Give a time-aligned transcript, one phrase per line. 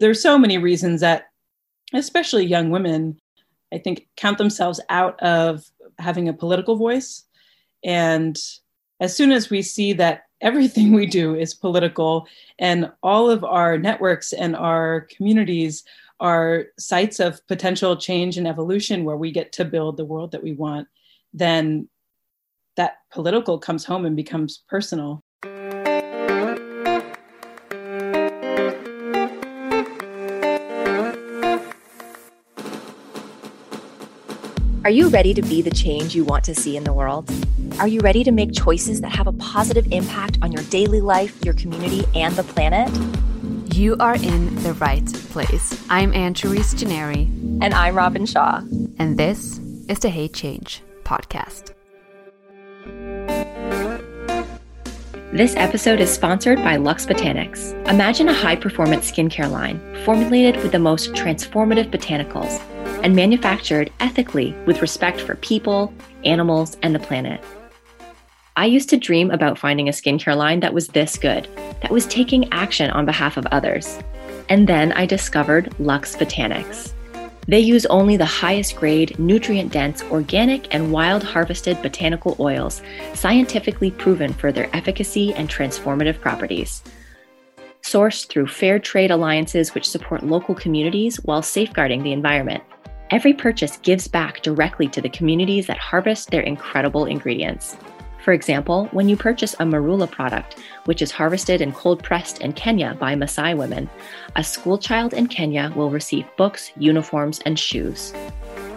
[0.00, 1.28] there's so many reasons that
[1.94, 3.20] especially young women
[3.72, 5.64] i think count themselves out of
[5.98, 7.24] having a political voice
[7.84, 8.36] and
[9.00, 12.26] as soon as we see that everything we do is political
[12.58, 15.84] and all of our networks and our communities
[16.20, 20.42] are sites of potential change and evolution where we get to build the world that
[20.42, 20.86] we want,
[21.32, 21.88] then
[22.76, 25.24] that political comes home and becomes personal.
[34.82, 37.30] Are you ready to be the change you want to see in the world?
[37.78, 41.38] Are you ready to make choices that have a positive impact on your daily life,
[41.44, 42.88] your community, and the planet?
[43.74, 45.78] You are in the right place.
[45.90, 47.26] I'm Anne Therese Gennari.
[47.60, 48.62] And I'm Robin Shaw.
[48.98, 51.74] And this is the Hey Change podcast.
[55.32, 57.74] This episode is sponsored by Luxe Botanics.
[57.86, 62.60] Imagine a high performance skincare line formulated with the most transformative botanicals
[63.02, 65.92] and manufactured ethically with respect for people,
[66.24, 67.42] animals, and the planet.
[68.56, 71.48] I used to dream about finding a skincare line that was this good,
[71.82, 73.98] that was taking action on behalf of others.
[74.48, 76.92] And then I discovered Luxe Botanics.
[77.48, 82.82] They use only the highest grade, nutrient dense, organic, and wild harvested botanical oils,
[83.14, 86.82] scientifically proven for their efficacy and transformative properties.
[87.82, 92.62] Sourced through fair trade alliances which support local communities while safeguarding the environment.
[93.10, 97.76] Every purchase gives back directly to the communities that harvest their incredible ingredients.
[98.22, 102.52] For example, when you purchase a marula product, which is harvested and cold pressed in
[102.52, 103.90] Kenya by Maasai women,
[104.36, 108.14] a schoolchild in Kenya will receive books, uniforms, and shoes.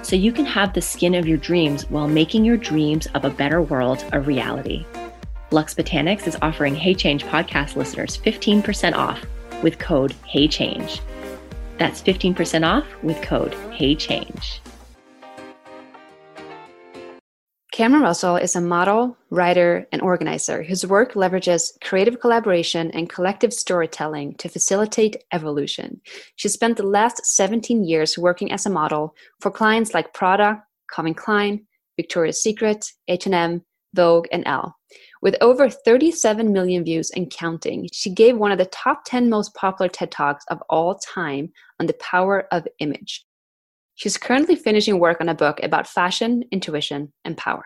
[0.02, 3.30] So you can have the skin of your dreams while making your dreams of a
[3.30, 4.84] better world a reality.
[5.52, 9.23] Luxe Botanics is offering Hey Change podcast listeners 15% off
[9.61, 11.02] with code HeyChange.
[11.77, 14.59] That's 15% off with code HeyChange.
[17.73, 23.52] Cameron Russell is a model, writer, and organizer whose work leverages creative collaboration and collective
[23.52, 25.99] storytelling to facilitate evolution.
[26.36, 31.15] She spent the last 17 years working as a model for clients like Prada, Calvin
[31.15, 31.65] Klein,
[31.98, 33.64] Victoria's Secret, H&M,
[33.95, 34.75] Vogue, and Elle.
[35.23, 39.56] With over 37 million views and counting, she gave one of the top 10 most
[39.56, 43.26] popular TED Talks of all time on the power of image.
[43.95, 47.64] She's currently finishing work on a book about fashion, intuition, and power.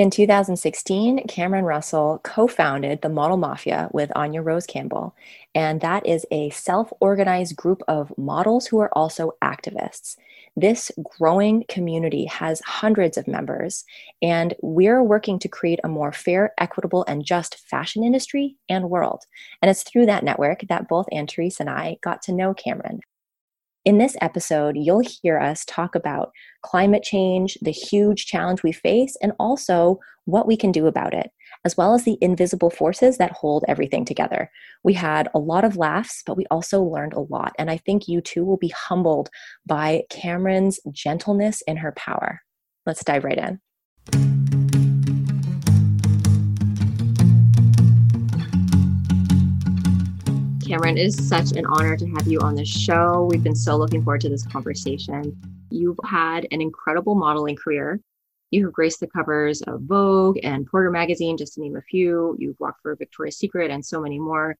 [0.00, 5.14] In 2016, Cameron Russell co founded the Model Mafia with Anya Rose Campbell,
[5.54, 10.16] and that is a self organized group of models who are also activists.
[10.56, 13.84] This growing community has hundreds of members,
[14.22, 19.24] and we're working to create a more fair, equitable, and just fashion industry and world.
[19.60, 23.00] And it's through that network that both Anne Therese and I got to know Cameron.
[23.86, 26.32] In this episode, you'll hear us talk about
[26.62, 31.30] climate change, the huge challenge we face, and also what we can do about it,
[31.64, 34.50] as well as the invisible forces that hold everything together.
[34.84, 37.54] We had a lot of laughs, but we also learned a lot.
[37.58, 39.30] And I think you too will be humbled
[39.64, 42.42] by Cameron's gentleness and her power.
[42.84, 44.39] Let's dive right in.
[50.70, 53.26] Cameron, it is such an honor to have you on the show.
[53.28, 55.36] We've been so looking forward to this conversation.
[55.68, 58.00] You've had an incredible modeling career.
[58.52, 62.36] You have graced the covers of Vogue and Porter Magazine, just to name a few.
[62.38, 64.56] You've walked for Victoria's Secret and so many more.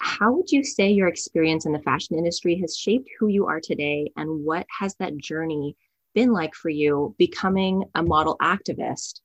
[0.00, 3.60] How would you say your experience in the fashion industry has shaped who you are
[3.62, 4.12] today?
[4.18, 5.78] And what has that journey
[6.14, 9.22] been like for you becoming a model activist?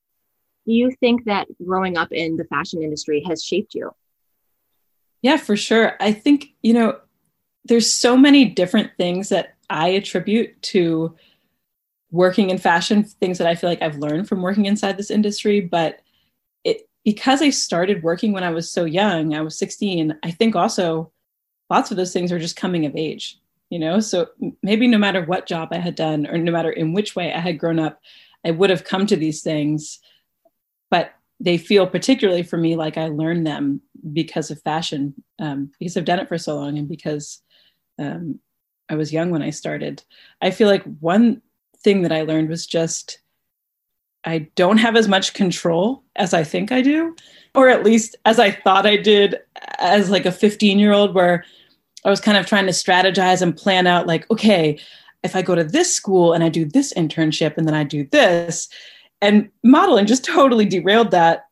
[0.66, 3.92] Do you think that growing up in the fashion industry has shaped you?
[5.22, 5.96] Yeah, for sure.
[6.00, 7.00] I think, you know,
[7.66, 11.16] there's so many different things that I attribute to
[12.12, 15.62] working in fashion, things that I feel like I've learned from working inside this industry.
[15.62, 16.00] But
[16.64, 20.56] it because I started working when I was so young, I was 16, I think
[20.56, 21.12] also
[21.70, 23.38] lots of those things are just coming of age,
[23.70, 24.00] you know?
[24.00, 24.28] So
[24.64, 27.40] maybe no matter what job I had done or no matter in which way I
[27.40, 28.02] had grown up,
[28.46, 30.00] I would have come to these things.
[30.90, 33.82] But they feel particularly for me like I learned them
[34.14, 37.42] because of fashion, um, because I've done it for so long and because
[37.98, 38.40] um,
[38.90, 40.04] I was young when I started.
[40.42, 41.42] I feel like one
[41.78, 43.20] thing that I learned was just
[44.26, 47.16] I don't have as much control as I think I do,
[47.56, 49.38] or at least as I thought I did
[49.80, 51.46] as like a 15 year old, where
[52.04, 54.80] I was kind of trying to strategize and plan out, like, okay,
[55.24, 58.06] if I go to this school and I do this internship and then I do
[58.12, 58.70] this,
[59.22, 61.46] and modeling just totally derailed that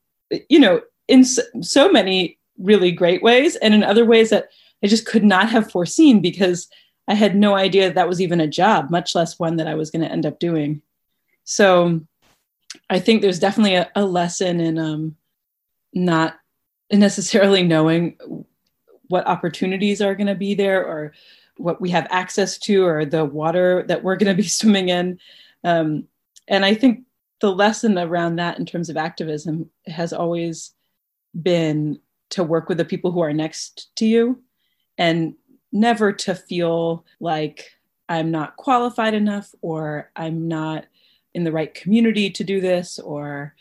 [0.50, 4.50] you know in so, many really great ways and in other ways that
[4.84, 6.68] I just could not have foreseen because
[7.08, 9.76] I had no idea that, that was even a job, much less one that I
[9.76, 10.82] was going to end up doing.
[11.46, 12.02] So
[12.90, 15.16] I think there's definitely a, a lesson in um,
[15.94, 16.38] not
[16.92, 18.18] necessarily knowing
[19.08, 21.14] what opportunities are going to be there or
[21.56, 25.20] what we have access to or the water that we're going to be swimming in.
[25.64, 26.08] Um,
[26.48, 27.06] and I think
[27.40, 30.74] the lesson around that in terms of activism has always
[31.40, 32.00] been
[32.30, 34.42] to work with the people who are next to you
[34.98, 35.36] and
[35.72, 37.70] never to feel like
[38.10, 40.86] I'm not qualified enough or I'm not
[41.34, 43.56] in the right community to do this or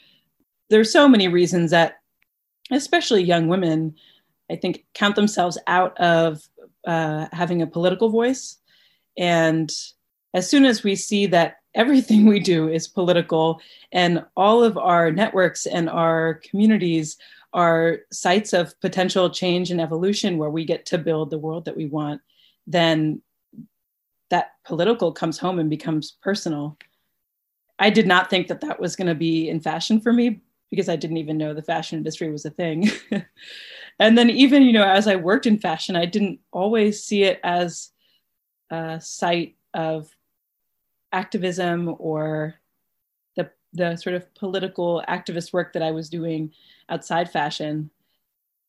[0.71, 1.97] there's so many reasons that
[2.73, 3.95] especially young women
[4.51, 6.41] i think count themselves out of
[6.87, 8.59] uh, having a political voice.
[9.19, 9.71] And
[10.35, 13.61] as soon as we see that everything we do is political
[13.93, 17.17] and all of our networks and our communities
[17.53, 21.77] are sites of potential change and evolution where we get to build the world that
[21.77, 22.21] we want
[22.67, 23.23] then
[24.31, 26.77] that political comes home and becomes personal
[27.79, 30.41] I did not think that that was going to be in fashion for me
[30.71, 32.91] because I didn't even know the fashion industry was a thing.
[33.99, 37.41] and then even you know as I worked in fashion, I didn't always see it
[37.45, 37.91] as
[38.71, 40.11] a site of
[41.17, 42.55] activism or
[43.37, 46.53] the the sort of political activist work that I was doing
[46.89, 47.91] outside fashion.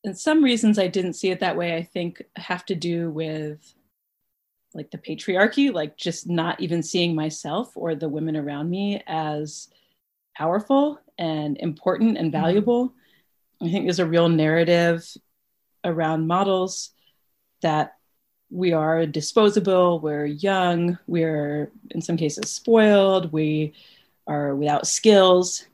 [0.04, 3.74] And some reasons I didn't see it that way, I think, have to do with
[4.74, 9.68] like the patriarchy, like just not even seeing myself or the women around me as
[10.36, 12.42] powerful and important and mm-hmm.
[12.42, 12.88] valuable.
[12.88, 13.66] Mm-hmm.
[13.66, 15.06] I think there's a real narrative
[15.84, 16.90] around models
[17.62, 17.97] that
[18.50, 23.74] we are disposable, we're young, we're in some cases spoiled, we
[24.26, 25.66] are without skills.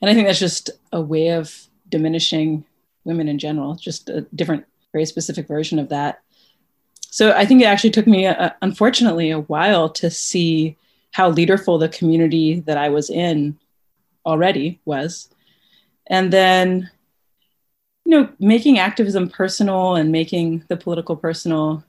[0.00, 1.54] And I think that's just a way of
[1.88, 2.64] diminishing
[3.04, 6.22] women in general, just a different, very specific version of that
[7.10, 10.76] so I think it actually took me, uh, unfortunately, a while to see
[11.12, 13.58] how leaderful the community that I was in
[14.26, 15.28] already was.
[16.06, 16.90] And then,
[18.08, 21.84] you know, making activism personal and making the political personal,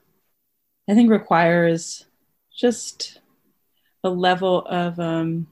[0.86, 2.04] I think requires
[2.54, 3.20] just
[4.04, 5.46] a level of um,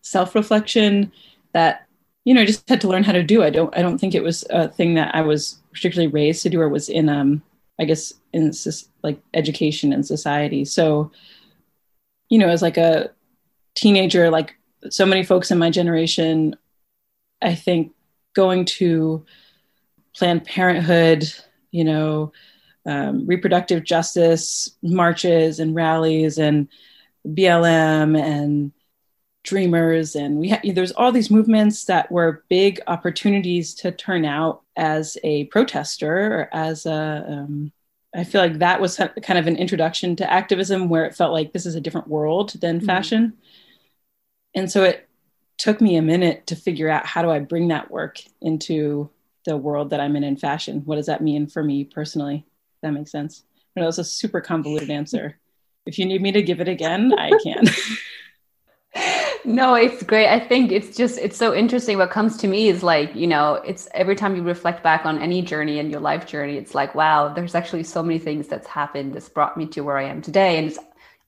[0.00, 1.12] self-reflection
[1.52, 1.86] that
[2.24, 3.42] you know I just had to learn how to do.
[3.42, 6.48] I don't I don't think it was a thing that I was particularly raised to
[6.48, 7.42] do or was in um,
[7.78, 8.52] I guess in
[9.02, 10.64] like education and society.
[10.64, 11.10] So,
[12.30, 13.10] you know, as like a
[13.74, 14.56] teenager, like
[14.88, 16.56] so many folks in my generation,
[17.42, 17.92] I think
[18.34, 19.26] going to
[20.16, 21.24] Planned Parenthood,
[21.70, 22.32] you know,
[22.86, 26.68] um, reproductive justice marches and rallies and
[27.26, 28.72] BLM and
[29.42, 34.62] dreamers and we ha- there's all these movements that were big opportunities to turn out
[34.76, 37.72] as a protester or as a um,
[38.14, 41.52] I feel like that was kind of an introduction to activism where it felt like
[41.52, 42.86] this is a different world than mm-hmm.
[42.86, 43.34] fashion.
[44.54, 45.06] And so it
[45.58, 49.10] took me a minute to figure out how do I bring that work into
[49.46, 50.82] the world that I'm in in fashion?
[50.84, 52.44] What does that mean for me personally?
[52.82, 53.44] That makes sense.
[53.74, 55.38] But it was a super convoluted answer.
[55.86, 57.64] If you need me to give it again, I can.
[59.44, 62.82] no it's great i think it's just it's so interesting what comes to me is
[62.82, 66.26] like you know it's every time you reflect back on any journey in your life
[66.26, 69.82] journey it's like wow there's actually so many things that's happened that's brought me to
[69.82, 70.78] where i am today and it's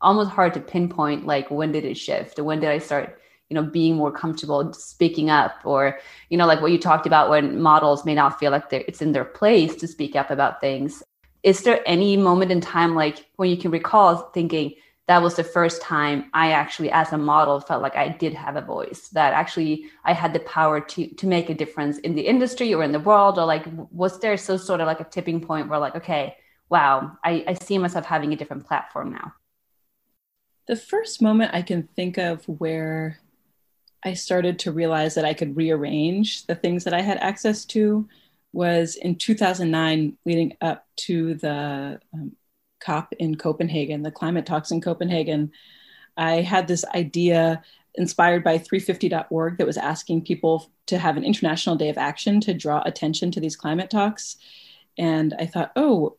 [0.01, 3.63] almost hard to pinpoint like when did it shift when did i start you know
[3.63, 8.05] being more comfortable speaking up or you know like what you talked about when models
[8.05, 11.03] may not feel like it's in their place to speak up about things
[11.43, 14.75] is there any moment in time like when you can recall thinking
[15.09, 18.57] that was the first time I actually, as a model, felt like I did have
[18.57, 19.09] a voice.
[19.09, 22.83] That actually I had the power to to make a difference in the industry or
[22.83, 23.39] in the world.
[23.39, 26.37] Or like, was there so sort of like a tipping point where like, okay,
[26.69, 29.33] wow, I, I see myself having a different platform now.
[30.67, 33.19] The first moment I can think of where
[34.05, 38.09] I started to realize that I could rearrange the things that I had access to
[38.53, 42.33] was in 2009, leading up to the um,
[42.81, 45.53] COP in Copenhagen, the climate talks in Copenhagen,
[46.19, 47.63] I had this idea
[47.95, 52.53] inspired by 350.org that was asking people to have an international day of action to
[52.53, 54.37] draw attention to these climate talks.
[54.99, 56.17] And I thought, oh,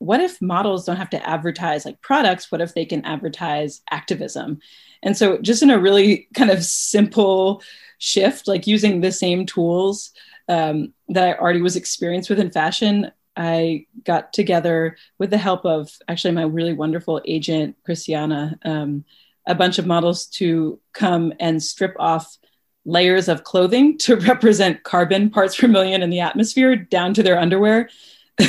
[0.00, 2.50] what if models don't have to advertise like products?
[2.50, 4.60] What if they can advertise activism?
[5.02, 7.62] And so, just in a really kind of simple
[7.98, 10.10] shift, like using the same tools
[10.48, 15.66] um, that I already was experienced with in fashion, I got together with the help
[15.66, 19.04] of actually my really wonderful agent, Christiana, um,
[19.46, 22.38] a bunch of models to come and strip off
[22.86, 27.38] layers of clothing to represent carbon parts per million in the atmosphere down to their
[27.38, 27.90] underwear.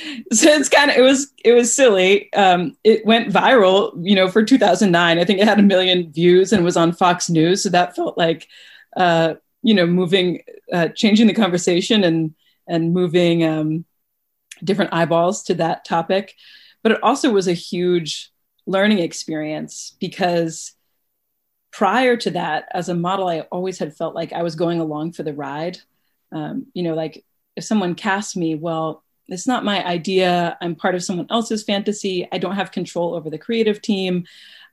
[0.32, 2.32] so it's kind of it was it was silly.
[2.32, 5.18] Um, it went viral, you know, for 2009.
[5.18, 7.62] I think it had a million views and was on Fox News.
[7.62, 8.48] So that felt like,
[8.96, 10.42] uh, you know, moving,
[10.72, 12.34] uh, changing the conversation and
[12.66, 13.84] and moving um,
[14.62, 16.34] different eyeballs to that topic.
[16.82, 18.30] But it also was a huge
[18.66, 20.72] learning experience because
[21.72, 25.12] prior to that, as a model, I always had felt like I was going along
[25.12, 25.78] for the ride.
[26.32, 27.24] Um, you know, like
[27.56, 30.56] if someone cast me, well, it's not my idea.
[30.60, 32.28] I'm part of someone else's fantasy.
[32.32, 34.26] I don't have control over the creative team.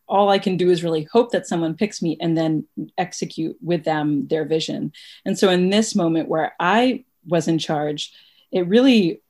[0.07, 2.65] All I can do is really hope that someone picks me and then
[2.97, 4.93] execute with them their vision.
[5.25, 8.13] And so, in this moment where I was in charge,
[8.51, 9.21] it really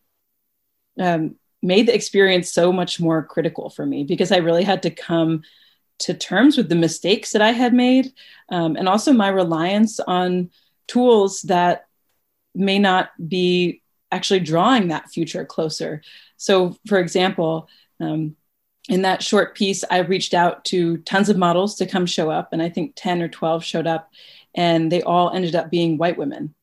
[0.99, 4.91] um, made the experience so much more critical for me because I really had to
[4.91, 5.43] come
[5.99, 8.13] to terms with the mistakes that I had made
[8.49, 10.51] um, and also my reliance on
[10.87, 11.87] tools that
[12.53, 13.81] may not be
[14.11, 16.01] actually drawing that future closer.
[16.37, 17.67] So, for example,
[17.99, 18.35] um,
[18.89, 22.53] in that short piece, I reached out to tons of models to come show up,
[22.53, 24.11] and I think 10 or 12 showed up,
[24.55, 26.53] and they all ended up being white women.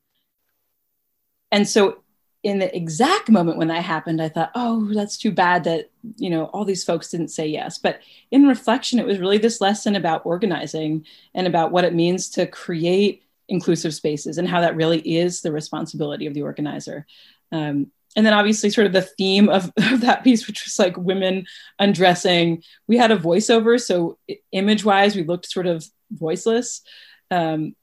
[1.52, 1.98] And so,
[2.42, 6.28] in the exact moment when that happened, I thought, oh, that's too bad that, you
[6.28, 7.78] know, all these folks didn't say yes.
[7.78, 12.28] But in reflection, it was really this lesson about organizing and about what it means
[12.30, 17.06] to create inclusive spaces and how that really is the responsibility of the organizer.
[17.54, 20.96] Um, and then obviously sort of the theme of, of, that piece which was like
[20.96, 21.46] women
[21.78, 23.80] undressing we had a voiceover.
[23.80, 24.18] So
[24.52, 26.82] image wise we looked sort of voiceless.
[27.30, 27.74] Um,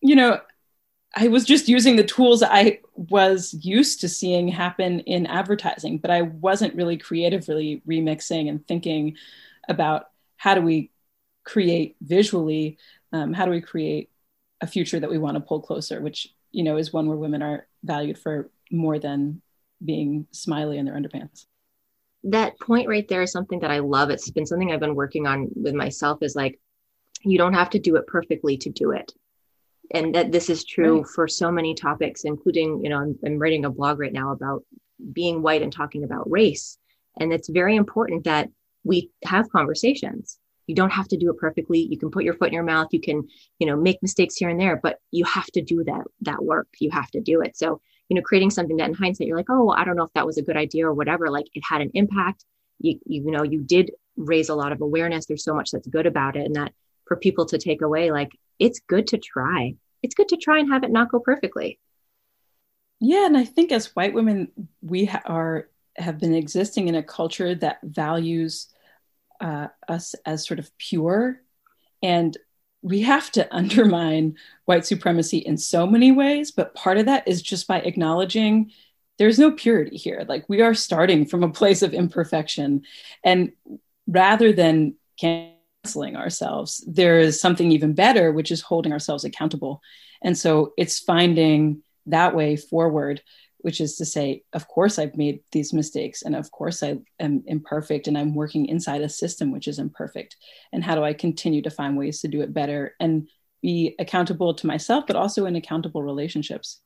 [0.00, 0.40] you know
[1.16, 6.10] I was just using the tools I was used to seeing happen in advertising, but
[6.10, 9.16] I wasn't really creatively remixing and thinking
[9.68, 10.90] about how do we
[11.44, 12.78] create visually,
[13.12, 14.10] um, how do we create
[14.60, 17.42] a future that we want to pull closer, which you know is one where women
[17.42, 19.42] are valued for more than
[19.84, 21.46] being smiley in their underpants.
[22.24, 24.10] That point right there is something that I love.
[24.10, 26.22] It's been something I've been working on with myself.
[26.22, 26.58] Is like
[27.22, 29.12] you don't have to do it perfectly to do it
[29.92, 31.06] and that this is true right.
[31.06, 34.64] for so many topics including you know I'm, I'm, writing a blog right now about
[35.12, 36.78] being white and talking about race
[37.18, 38.48] and it's very important that
[38.84, 42.48] we have conversations you don't have to do it perfectly you can put your foot
[42.48, 43.26] in your mouth you can
[43.58, 46.68] you know make mistakes here and there but you have to do that that work
[46.78, 49.50] you have to do it so you know creating something that in hindsight you're like
[49.50, 51.62] oh well, i don't know if that was a good idea or whatever like it
[51.68, 52.44] had an impact
[52.80, 56.06] you, you know you did raise a lot of awareness there's so much that's good
[56.06, 56.72] about it and that
[57.06, 59.74] for people to take away like it's good to try.
[60.02, 61.78] It's good to try and have it not go perfectly.
[63.00, 64.50] Yeah, and I think as white women,
[64.82, 68.68] we ha- are have been existing in a culture that values
[69.40, 71.40] uh, us as sort of pure,
[72.02, 72.36] and
[72.82, 76.50] we have to undermine white supremacy in so many ways.
[76.50, 78.72] But part of that is just by acknowledging
[79.18, 80.24] there's no purity here.
[80.28, 82.82] Like we are starting from a place of imperfection,
[83.24, 83.52] and
[84.06, 86.84] rather than canceling ourselves.
[86.86, 89.82] There is something even better, which is holding ourselves accountable.
[90.22, 93.22] And so it's finding that way forward,
[93.60, 97.42] which is to say, of course, I've made these mistakes, and of course, I am
[97.46, 100.36] imperfect, and I'm working inside a system which is imperfect.
[100.72, 103.28] And how do I continue to find ways to do it better and
[103.60, 106.80] be accountable to myself, but also in accountable relationships?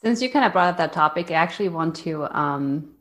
[0.00, 2.94] Since you kind of brought up that topic, I actually want to um,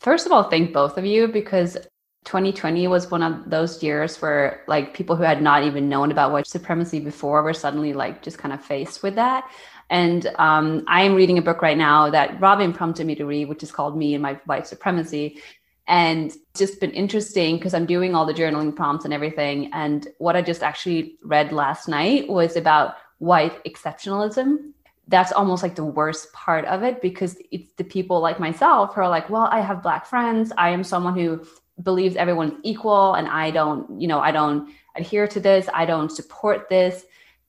[0.00, 1.76] first of all thank both of you because
[2.24, 6.32] 2020 was one of those years where like people who had not even known about
[6.32, 9.48] white supremacy before were suddenly like just kind of faced with that
[9.90, 13.62] and um, i'm reading a book right now that robin prompted me to read which
[13.62, 15.40] is called me and my white supremacy
[15.88, 20.36] and just been interesting because i'm doing all the journaling prompts and everything and what
[20.36, 24.72] i just actually read last night was about white exceptionalism
[25.08, 29.00] that's almost like the worst part of it because it's the people like myself who
[29.00, 30.52] are like, well, I have black friends.
[30.58, 31.44] I am someone who
[31.82, 36.10] believes everyone's equal and I don't, you know, I don't adhere to this, I don't
[36.10, 37.04] support this.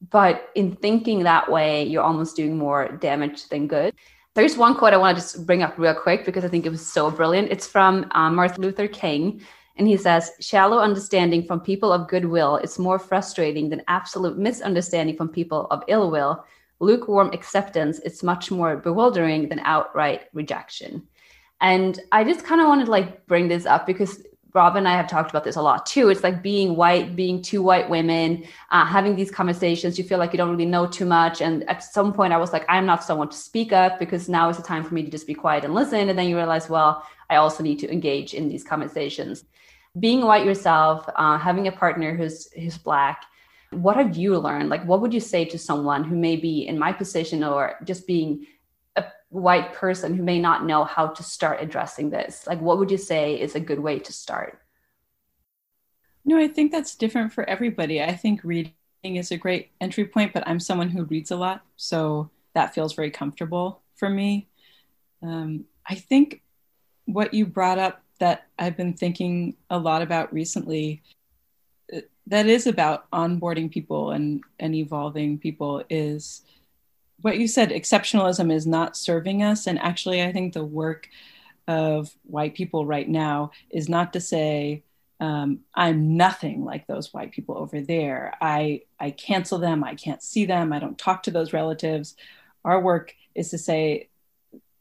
[0.10, 3.94] But in thinking that way, you're almost doing more damage than good.
[4.36, 6.70] There's one quote I want to just bring up real quick because I think it
[6.70, 7.51] was so brilliant.
[7.51, 9.42] It's from um, Martin Luther King.
[9.77, 15.16] And he says, shallow understanding from people of goodwill is more frustrating than absolute misunderstanding
[15.16, 16.46] from people of ill will.
[16.80, 21.08] Lukewarm acceptance is much more bewildering than outright rejection.
[21.62, 24.24] And I just kind of wanted to like bring this up because
[24.58, 26.10] Rob and I have talked about this a lot too.
[26.10, 30.00] It's like being white, being two white women, uh, having these conversations.
[30.00, 31.42] You feel like you don't really know too much.
[31.42, 34.50] And at some point, I was like, I'm not someone to speak up because now
[34.50, 36.10] is the time for me to just be quiet and listen.
[36.10, 39.46] And then you realize, well, I also need to engage in these conversations.
[40.00, 43.26] Being white yourself, uh, having a partner who's who's black.
[43.70, 44.70] What have you learned?
[44.70, 48.08] Like, what would you say to someone who may be in my position or just
[48.08, 48.48] being
[49.29, 52.48] white person who may not know how to start addressing this?
[52.48, 54.62] Like, what would you say is a good way to start?
[56.24, 58.01] No, I think that's different for everybody.
[58.01, 61.63] I think reading is a great entry point, but I'm someone who reads a lot.
[61.77, 64.48] So that feels very comfortable for me.
[65.24, 66.41] Um, I think
[67.05, 71.01] what you brought up that I've been thinking a lot about recently
[71.93, 76.41] uh, that is about onboarding people and, and evolving people is
[77.22, 79.68] what you said exceptionalism is not serving us.
[79.68, 81.10] And actually i think the work
[81.68, 84.84] of white people right now is not to say
[85.20, 88.34] um, i'm nothing like those white people over there.
[88.40, 89.84] I i cancel them.
[89.84, 90.72] I can't see them.
[90.72, 92.16] I don't talk to those relatives.
[92.64, 94.10] Our work is to say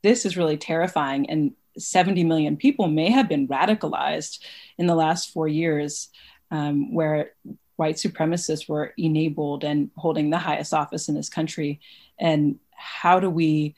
[0.02, 1.28] this is really terrifying.
[1.30, 4.38] And 70 million people may have been radicalized
[4.78, 6.08] in the last four years
[6.50, 7.32] um, where
[7.76, 11.80] white supremacists were enabled and holding the highest office in this country
[12.18, 13.74] and how do we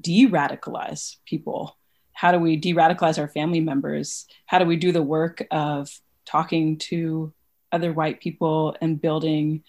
[0.00, 1.76] de-radicalize people?
[2.12, 4.26] How do we de-radicalize our family members?
[4.46, 5.88] How do we do the work of
[6.24, 7.32] talking to
[7.72, 9.62] other white people and building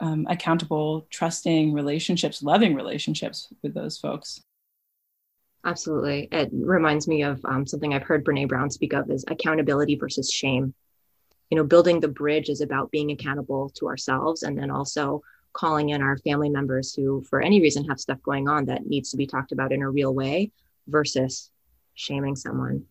[0.00, 4.42] um, accountable trusting relationships loving relationships with those folks?
[5.64, 6.28] Absolutely.
[6.32, 10.30] It reminds me of um, something i've heard brene brown speak of is accountability versus
[10.30, 10.74] shame.
[11.50, 15.90] You know building the bridge is about being accountable to ourselves and then also calling
[15.90, 19.16] in our family members who for any reason have stuff going on that needs to
[19.16, 20.50] be talked about in a real way
[20.86, 21.50] versus
[21.94, 22.84] shaming someone.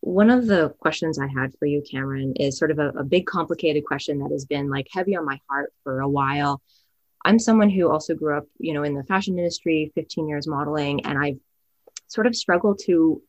[0.00, 3.26] One of the questions i had for you cameron is sort of a, a big
[3.26, 6.60] complicated question that has been like heavy on my heart for a while.
[7.24, 11.06] I'm someone who also grew up you know in the fashion industry 15 years modeling
[11.06, 11.38] and i've
[12.06, 13.22] sort of struggled to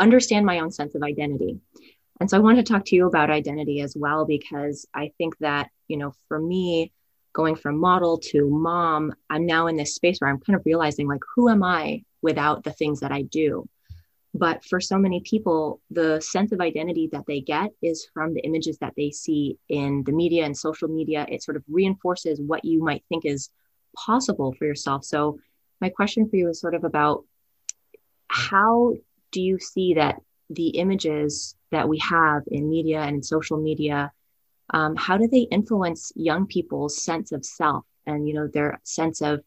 [0.00, 1.60] understand my own sense of identity.
[2.18, 5.38] And so i wanted to talk to you about identity as well because i think
[5.38, 6.92] that you know for me
[7.36, 11.06] going from model to mom, I'm now in this space where I'm kind of realizing
[11.06, 13.68] like, who am I without the things that I do?
[14.32, 18.40] But for so many people, the sense of identity that they get is from the
[18.40, 21.26] images that they see in the media and social media.
[21.28, 23.50] It sort of reinforces what you might think is
[23.94, 25.04] possible for yourself.
[25.04, 25.38] So,
[25.82, 27.24] my question for you is sort of about
[28.28, 28.94] how
[29.30, 34.10] do you see that the images that we have in media and in social media
[34.70, 39.20] um, how do they influence young people's sense of self and you know their sense
[39.20, 39.42] of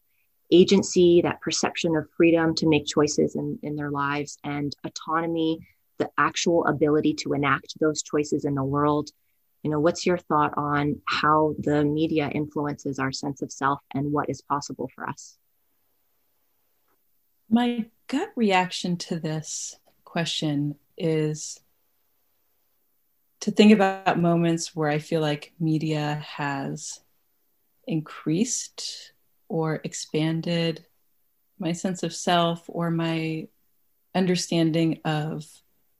[0.52, 5.58] agency that perception of freedom to make choices in, in their lives and autonomy
[5.98, 9.10] the actual ability to enact those choices in the world?
[9.62, 14.10] You know what's your thought on how the media influences our sense of self and
[14.10, 15.36] what is possible for us?
[17.48, 21.60] My gut reaction to this question is
[23.40, 27.00] to think about moments where I feel like media has
[27.86, 29.12] increased
[29.48, 30.86] or expanded
[31.58, 33.48] my sense of self or my
[34.14, 35.46] understanding of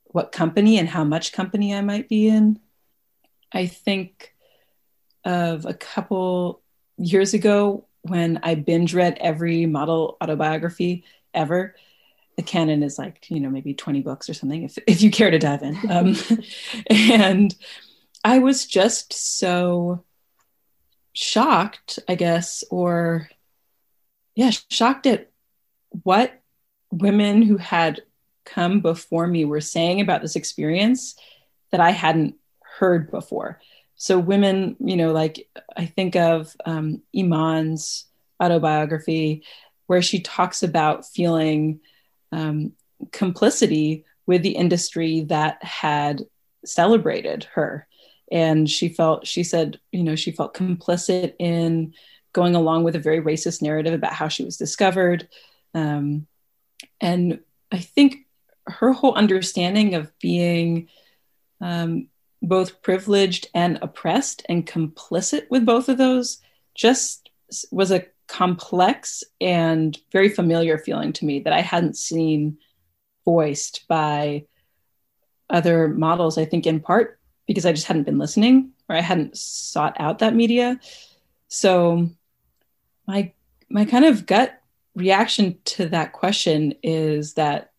[0.05, 2.59] what company and how much company I might be in.
[3.53, 4.35] I think
[5.25, 6.63] of a couple
[6.97, 11.75] years ago when I binge read every model autobiography ever
[12.37, 15.31] the canon is like you know maybe 20 books or something if, if you care
[15.31, 15.77] to dive in.
[15.91, 16.17] Um,
[16.91, 17.55] and
[18.25, 20.05] i was just so
[21.13, 23.29] shocked i guess or
[24.35, 25.31] yeah shocked at
[26.05, 26.41] what
[26.93, 28.03] women who had
[28.45, 31.17] come before me were saying about this experience
[31.71, 32.35] that i hadn't
[32.81, 33.61] heard before.
[33.97, 38.07] So women you know like i think of um, iman's
[38.43, 39.45] autobiography
[39.87, 41.81] where she talks about feeling
[42.33, 42.73] um,
[43.13, 46.23] complicity with the industry that had
[46.65, 47.87] celebrated her.
[48.31, 51.95] And she felt, she said, you know, she felt complicit in
[52.33, 55.29] going along with a very racist narrative about how she was discovered.
[55.75, 56.27] Um,
[57.01, 57.41] and
[57.73, 58.27] I think
[58.67, 60.89] her whole understanding of being
[61.61, 62.09] um,
[62.43, 66.39] both privileged and oppressed and complicit with both of those
[66.75, 67.31] just
[67.71, 72.59] was a complex and very familiar feeling to me that I hadn't seen
[73.25, 74.45] voiced by
[75.51, 76.39] other models.
[76.39, 80.21] I think in part because I just hadn't been listening or I hadn't sought out
[80.21, 80.79] that media.
[81.49, 82.09] So
[83.09, 83.33] my
[83.69, 84.61] my kind of gut
[84.95, 87.73] reaction to that question is that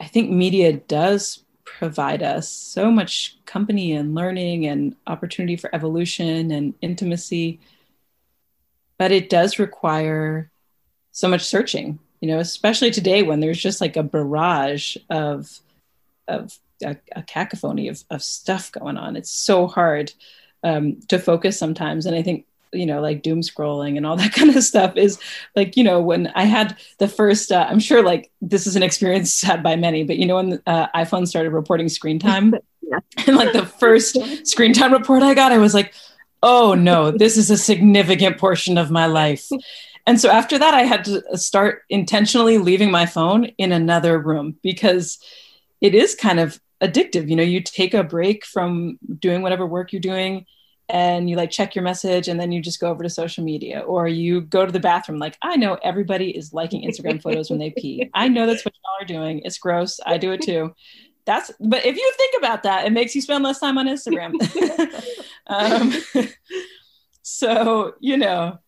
[0.00, 6.50] I think media does provide us so much company and learning and opportunity for evolution
[6.50, 7.60] and intimacy
[8.98, 10.50] but it does require
[11.10, 15.60] so much searching you know especially today when there's just like a barrage of
[16.26, 20.12] of a, a cacophony of, of stuff going on it's so hard
[20.62, 24.32] um, to focus sometimes and i think you know like doom scrolling and all that
[24.32, 25.18] kind of stuff is
[25.54, 28.82] like you know when i had the first uh, i'm sure like this is an
[28.82, 32.98] experience had by many but you know when uh, iphone started reporting screen time yeah.
[33.26, 35.94] and like the first screen time report i got i was like
[36.44, 39.48] oh no this is a significant portion of my life.
[40.06, 44.56] And so after that i had to start intentionally leaving my phone in another room
[44.62, 45.18] because
[45.80, 47.28] it is kind of addictive.
[47.28, 50.44] You know you take a break from doing whatever work you're doing
[50.90, 53.80] and you like check your message and then you just go over to social media
[53.80, 55.18] or you go to the bathroom.
[55.18, 58.10] Like i know everybody is liking instagram photos when they pee.
[58.12, 59.40] I know that's what y'all are doing.
[59.44, 59.98] It's gross.
[60.04, 60.74] I do it too.
[61.24, 64.34] That's but if you think about that it makes you spend less time on instagram
[65.46, 65.92] um,
[67.22, 68.58] so you know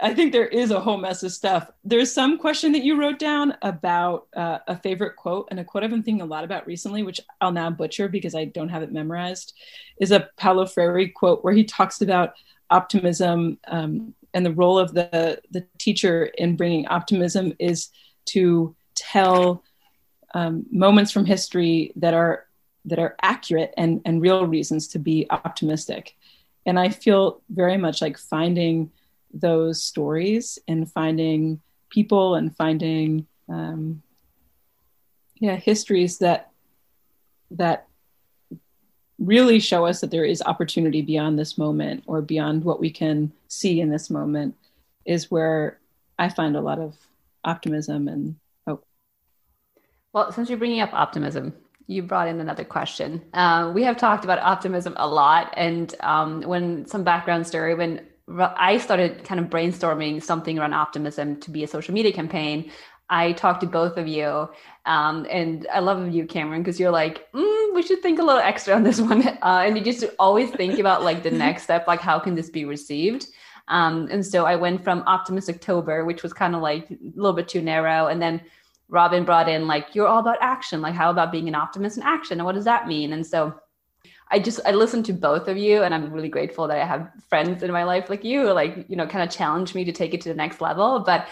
[0.00, 1.70] I think there is a whole mess of stuff.
[1.84, 5.84] There's some question that you wrote down about uh, a favorite quote, and a quote
[5.84, 8.82] I've been thinking a lot about recently, which I'll now butcher because I don't have
[8.82, 9.54] it memorized,
[10.00, 12.34] is a Paulo Freire quote where he talks about
[12.70, 17.90] optimism um, and the role of the the teacher in bringing optimism is
[18.26, 19.62] to tell
[20.34, 22.46] um, moments from history that are
[22.84, 26.16] that are accurate and and real reasons to be optimistic.
[26.66, 28.90] And I feel very much like finding
[29.32, 34.02] those stories and finding people and finding um,
[35.40, 36.50] yeah histories that
[37.50, 37.86] that
[39.18, 43.32] really show us that there is opportunity beyond this moment or beyond what we can
[43.48, 44.56] see in this moment
[45.04, 45.78] is where
[46.18, 46.96] I find a lot of
[47.44, 48.84] optimism and hope.
[50.12, 51.54] Well, since you're bringing up optimism,
[51.86, 53.22] you brought in another question.
[53.34, 58.00] Uh, we have talked about optimism a lot, and um, when some background story when
[58.28, 62.70] I started kind of brainstorming something around optimism to be a social media campaign.
[63.10, 64.48] I talked to both of you,
[64.86, 68.40] um, and I love you, Cameron, because you're like, mm, we should think a little
[68.40, 71.86] extra on this one, uh, and you just always think about like the next step,
[71.86, 73.26] like how can this be received.
[73.68, 77.34] Um, and so I went from Optimistic October, which was kind of like a little
[77.34, 78.40] bit too narrow, and then
[78.88, 82.02] Robin brought in like you're all about action, like how about being an optimist in
[82.02, 83.12] action, and what does that mean?
[83.12, 83.54] And so
[84.30, 87.10] I just I listen to both of you, and I'm really grateful that I have
[87.28, 90.14] friends in my life like you, like you know, kind of challenge me to take
[90.14, 91.00] it to the next level.
[91.00, 91.28] But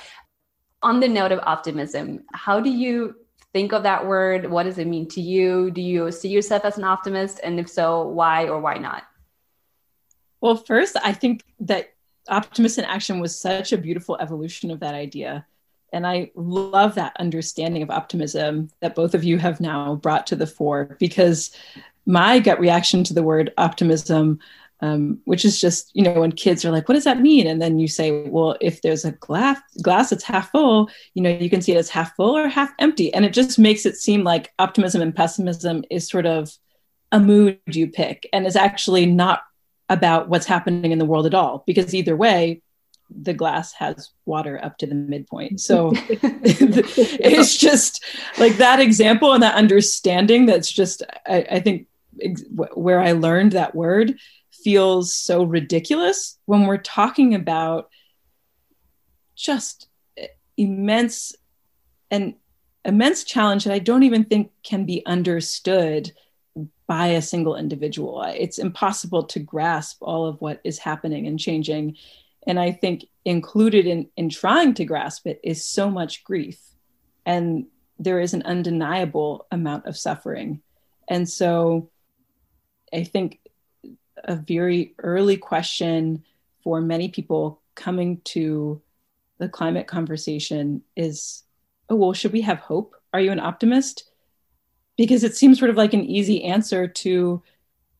[0.82, 3.16] on the note of optimism, how do you
[3.52, 4.50] think of that word?
[4.50, 5.70] What does it mean to you?
[5.70, 9.04] Do you see yourself as an optimist, and if so, why or why not?
[10.40, 11.92] Well, first, I think that
[12.28, 15.46] optimist in action was such a beautiful evolution of that idea.
[15.92, 20.37] And I love that understanding of optimism that both of you have now brought to
[20.37, 21.55] the fore because
[22.07, 24.40] my gut reaction to the word optimism
[24.83, 27.46] um, which is just you know when kids are like what does that mean?
[27.46, 31.31] And then you say well if there's a glass glass that's half full you know
[31.31, 33.14] you can see it as half full or half empty.
[33.14, 36.50] And it just makes it seem like optimism and pessimism is sort of
[37.12, 39.42] a mood you pick and is actually not
[39.88, 42.61] about what's happening in the world at all because either way
[43.20, 45.61] the glass has water up to the midpoint.
[45.61, 48.05] So it's just
[48.38, 51.88] like that example and that understanding that's just, I, I think,
[52.20, 52.44] ex-
[52.75, 54.18] where I learned that word
[54.51, 57.88] feels so ridiculous when we're talking about
[59.35, 59.88] just
[60.57, 61.35] immense
[62.11, 62.35] and
[62.85, 66.12] immense challenge that I don't even think can be understood
[66.87, 68.22] by a single individual.
[68.22, 71.96] It's impossible to grasp all of what is happening and changing.
[72.46, 76.59] And I think included in, in trying to grasp it is so much grief.
[77.24, 77.66] And
[77.98, 80.61] there is an undeniable amount of suffering.
[81.09, 81.90] And so
[82.92, 83.40] I think
[84.24, 86.24] a very early question
[86.62, 88.81] for many people coming to
[89.38, 91.42] the climate conversation is
[91.88, 92.94] oh, well, should we have hope?
[93.12, 94.11] Are you an optimist?
[94.96, 97.42] Because it seems sort of like an easy answer to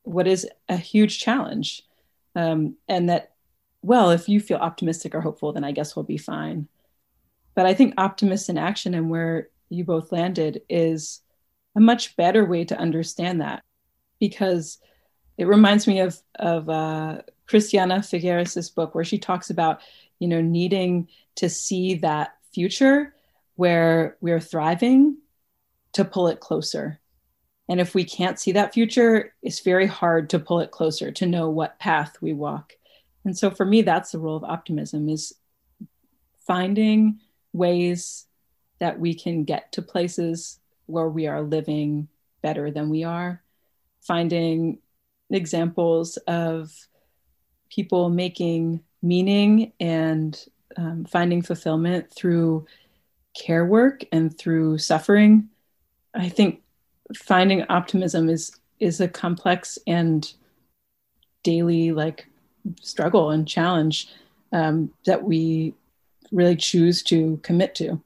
[0.03, 1.83] what is a huge challenge.
[2.35, 3.32] Um, and that,
[3.83, 6.69] well, if you feel optimistic or hopeful, then I guess we'll be fine.
[7.55, 11.21] But I think optimist in action and where you both landed is
[11.77, 13.63] a much better way to understand that
[14.21, 14.79] because
[15.39, 19.81] it reminds me of of uh, Christiana Figueres's book where she talks about
[20.19, 23.15] you know needing to see that future
[23.57, 25.17] where we're thriving
[25.93, 27.01] to pull it closer.
[27.69, 31.27] And if we can't see that future, it's very hard to pull it closer to
[31.27, 32.75] know what path we walk.
[33.25, 35.35] And so for me, that's the role of optimism is
[36.47, 37.21] finding
[37.53, 38.27] ways
[38.81, 42.09] that we can get to places where we are living
[42.43, 43.43] better than we are
[44.03, 44.79] finding
[45.31, 46.89] examples of
[47.71, 50.45] people making meaning and
[50.77, 52.67] um, finding fulfillment through
[53.35, 55.49] care work and through suffering.
[56.15, 56.61] I think
[57.17, 60.31] finding optimism is is a complex and
[61.45, 62.27] daily like
[62.81, 64.09] struggle and challenge
[64.53, 65.75] um, that we
[66.31, 68.01] really choose to commit to.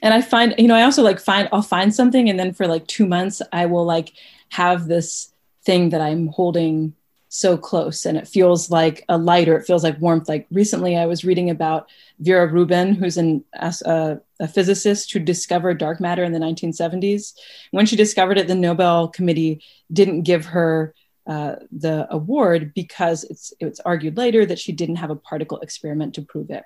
[0.00, 2.68] And i find you know i also like find i'll find something and then for
[2.68, 4.12] like two months i will like
[4.50, 5.32] have this
[5.64, 6.94] thing that i'm holding
[7.28, 10.28] so close and it feels like a light or it feels like warmth.
[10.28, 11.88] Like recently i was reading about
[12.20, 17.34] vera rubin who's an, a, a physicist who discovered dark matter in the 1970s
[17.72, 19.60] when she discovered it the nobel committee
[19.92, 20.94] didn't give her
[21.28, 26.14] uh, the award because it's it's argued later that she didn't have a particle experiment
[26.14, 26.64] to prove it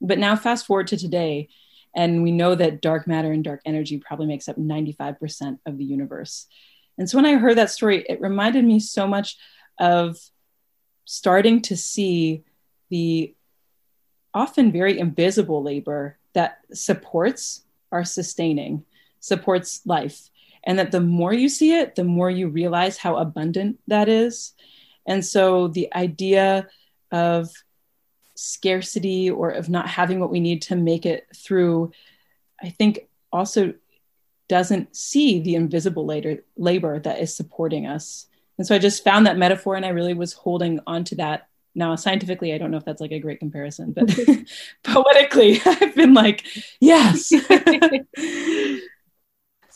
[0.00, 1.48] but now fast forward to today
[1.96, 5.84] and we know that dark matter and dark energy probably makes up 95% of the
[5.84, 6.46] universe
[6.96, 9.36] and so when i heard that story it reminded me so much
[9.78, 10.16] of
[11.04, 12.44] starting to see
[12.90, 13.34] the
[14.32, 18.84] often very invisible labor that supports our sustaining,
[19.20, 20.30] supports life.
[20.64, 24.52] And that the more you see it, the more you realize how abundant that is.
[25.06, 26.68] And so the idea
[27.12, 27.50] of
[28.34, 31.92] scarcity or of not having what we need to make it through,
[32.62, 33.74] I think also
[34.48, 38.26] doesn't see the invisible later, labor that is supporting us.
[38.58, 41.48] And so I just found that metaphor and I really was holding on to that.
[41.74, 44.16] Now, scientifically, I don't know if that's like a great comparison, but
[44.84, 46.46] poetically, I've been like,
[46.80, 47.32] yes.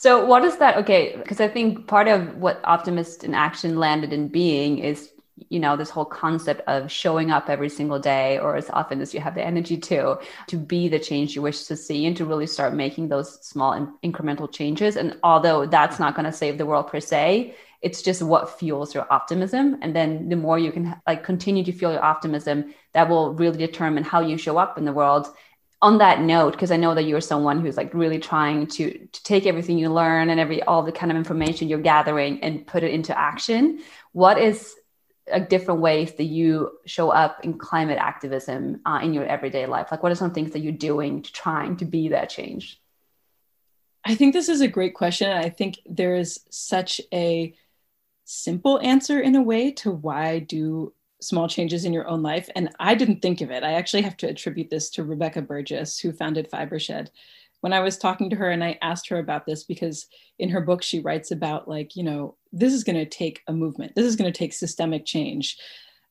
[0.00, 0.76] so, what is that?
[0.76, 5.10] Okay, because I think part of what Optimist in Action landed in being is
[5.48, 9.12] you know this whole concept of showing up every single day or as often as
[9.12, 12.24] you have the energy to to be the change you wish to see and to
[12.24, 16.58] really start making those small in- incremental changes and although that's not going to save
[16.58, 20.72] the world per se it's just what fuels your optimism and then the more you
[20.72, 24.76] can like continue to fuel your optimism that will really determine how you show up
[24.76, 25.28] in the world
[25.80, 29.22] on that note because i know that you're someone who's like really trying to to
[29.22, 32.82] take everything you learn and every all the kind of information you're gathering and put
[32.82, 33.80] it into action.
[34.12, 34.74] What is
[35.30, 39.88] a different ways that you show up in climate activism uh, in your everyday life?
[39.90, 42.80] Like what are some things that you're doing to trying to be that change?
[44.04, 45.30] I think this is a great question.
[45.30, 47.54] I think there is such a
[48.24, 52.48] simple answer in a way to why do small changes in your own life.
[52.54, 53.64] And I didn't think of it.
[53.64, 57.08] I actually have to attribute this to Rebecca Burgess, who founded Fibershed.
[57.60, 60.06] When I was talking to her and I asked her about this, because
[60.38, 63.52] in her book, she writes about, like, you know, this is going to take a
[63.52, 65.58] movement, this is going to take systemic change.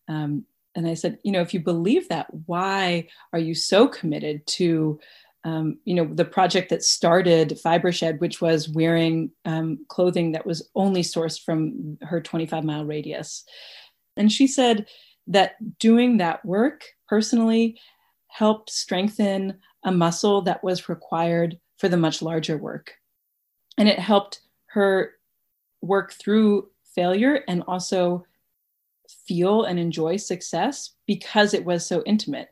[0.09, 4.45] Um, and I said, you know, if you believe that, why are you so committed
[4.47, 4.99] to
[5.47, 10.69] um, you know, the project that started Fibershed, which was wearing um, clothing that was
[10.75, 13.45] only sourced from her 25 mile radius.
[14.17, 14.87] And she said
[15.27, 17.79] that doing that work personally
[18.27, 22.93] helped strengthen a muscle that was required for the much larger work.
[23.77, 25.13] And it helped her
[25.81, 28.25] work through failure and also
[29.25, 32.49] feel and enjoy success because it was so intimate.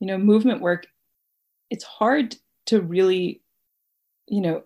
[0.00, 0.86] You know, movement work
[1.70, 3.42] it's hard to really,
[4.28, 4.62] you know,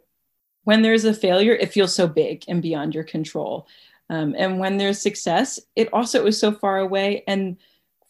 [0.65, 3.67] when there's a failure, it feels so big and beyond your control.
[4.11, 7.57] Um, and when there's success, it also is so far away and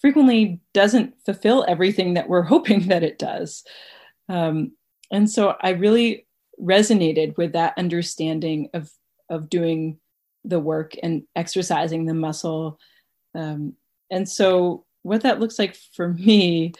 [0.00, 3.64] frequently doesn't fulfill everything that we're hoping that it does.
[4.28, 4.72] Um,
[5.10, 6.26] and so I really
[6.60, 8.90] resonated with that understanding of
[9.30, 9.98] of doing
[10.44, 12.78] the work and exercising the muscle.
[13.34, 13.74] Um,
[14.10, 16.72] and so what that looks like for me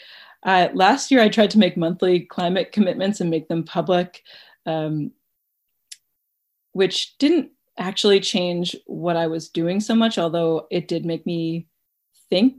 [0.43, 4.23] uh, last year, I tried to make monthly climate commitments and make them public,
[4.67, 5.11] um,
[6.73, 11.67] which didn't actually change what I was doing so much, although it did make me
[12.31, 12.55] think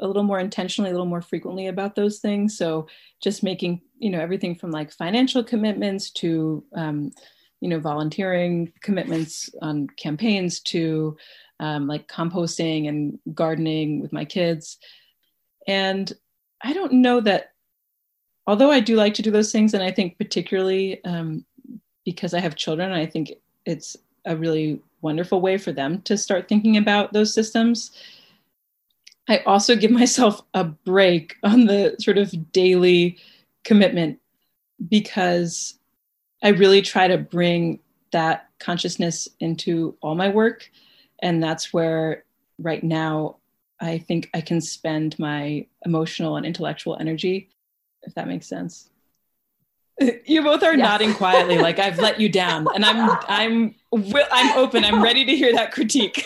[0.00, 2.56] a little more intentionally, a little more frequently about those things.
[2.56, 2.88] So
[3.22, 7.12] just making, you know, everything from like financial commitments to, um,
[7.60, 11.16] you know, volunteering commitments on campaigns to
[11.60, 14.78] um, like composting and gardening with my kids.
[15.68, 16.12] And
[16.60, 17.52] I don't know that,
[18.48, 21.44] although I do like to do those things, and I think particularly um,
[22.04, 23.32] because I have children, I think
[23.64, 27.90] it's a really wonderful way for them to start thinking about those systems.
[29.28, 33.18] I also give myself a break on the sort of daily
[33.64, 34.18] commitment
[34.88, 35.78] because
[36.42, 37.80] I really try to bring
[38.10, 40.70] that consciousness into all my work.
[41.22, 42.24] And that's where
[42.58, 43.36] right now
[43.80, 47.50] I think I can spend my emotional and intellectual energy,
[48.02, 48.90] if that makes sense.
[50.26, 50.82] You both are yes.
[50.82, 54.84] nodding quietly, like I've let you down, and I'm I'm I'm open.
[54.84, 56.24] I'm ready to hear that critique.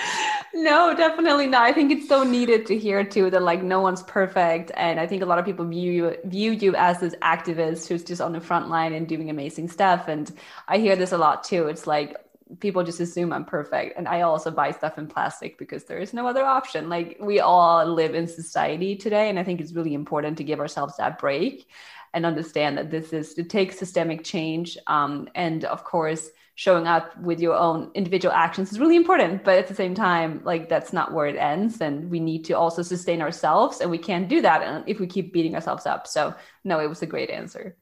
[0.54, 1.62] no, definitely not.
[1.62, 5.06] I think it's so needed to hear too that like no one's perfect, and I
[5.06, 8.32] think a lot of people view you view you as this activist who's just on
[8.32, 10.08] the front line and doing amazing stuff.
[10.08, 10.32] And
[10.68, 11.66] I hear this a lot too.
[11.66, 12.16] It's like
[12.60, 13.96] people just assume I'm perfect.
[13.96, 16.88] And I also buy stuff in plastic because there is no other option.
[16.88, 19.30] Like we all live in society today.
[19.30, 21.66] And I think it's really important to give ourselves that break
[22.14, 24.76] and understand that this is to take systemic change.
[24.86, 29.44] Um, and of course, showing up with your own individual actions is really important.
[29.44, 31.80] But at the same time, like that's not where it ends.
[31.80, 33.80] And we need to also sustain ourselves.
[33.80, 36.06] And we can't do that if we keep beating ourselves up.
[36.06, 37.76] So, no, it was a great answer.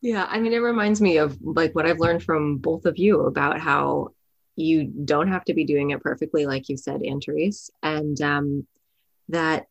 [0.00, 3.22] Yeah, I mean, it reminds me of like what I've learned from both of you
[3.22, 4.12] about how
[4.54, 8.66] you don't have to be doing it perfectly, like you said, Anne Therese, and um,
[9.28, 9.66] that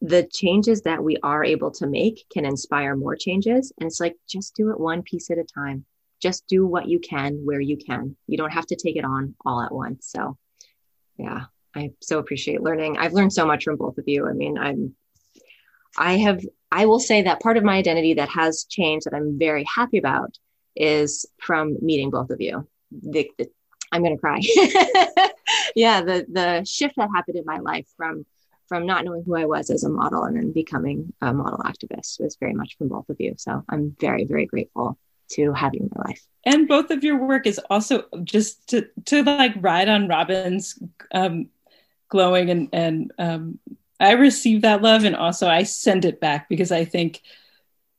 [0.00, 3.72] the changes that we are able to make can inspire more changes.
[3.78, 5.84] And it's like, just do it one piece at a time.
[6.20, 8.16] Just do what you can where you can.
[8.26, 10.10] You don't have to take it on all at once.
[10.10, 10.36] So,
[11.16, 12.98] yeah, I so appreciate learning.
[12.98, 14.28] I've learned so much from both of you.
[14.28, 14.94] I mean, I'm,
[15.98, 19.38] I have I will say that part of my identity that has changed that I'm
[19.38, 20.38] very happy about
[20.76, 22.66] is from meeting both of you.
[22.92, 23.50] The, the,
[23.90, 24.40] I'm going to cry.
[25.74, 28.24] yeah, the the shift that happened in my life from
[28.70, 32.20] from not knowing who I was as a model and then becoming a model activist
[32.20, 33.34] was very much from both of you.
[33.36, 34.96] So I'm very very grateful
[35.32, 36.22] to have you in my life.
[36.46, 40.78] And both of your work is also just to to like ride on Robin's
[41.12, 41.48] um,
[42.08, 43.58] glowing and and um,
[44.00, 47.20] I receive that love and also I send it back because I think,